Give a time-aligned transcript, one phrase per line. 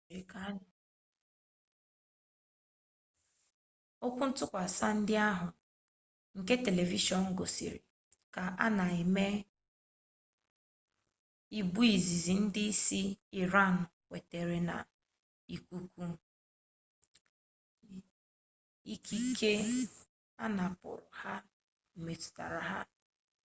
[4.05, 5.47] okwuntukwasa ndi ahu
[6.37, 7.79] nke telivishon gosiri
[8.33, 9.25] ka o na eme
[11.73, 13.01] bu izizi ndi isi
[13.41, 13.75] iran
[14.07, 14.75] kwetere na
[18.93, 19.53] ikike
[20.45, 21.33] anapuru ha
[22.03, 22.79] metutara ha